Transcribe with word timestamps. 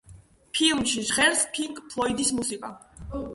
ფილმში 0.59 1.03
ჟღერს 1.09 1.43
პინკ 1.59 1.83
ფლოიდის 1.91 2.33
მუსიკა. 2.39 2.73